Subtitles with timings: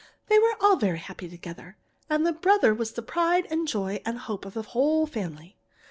[0.29, 1.77] They were all very happy together,
[2.09, 5.59] and the brother was the pride and joy and hope of the whole family.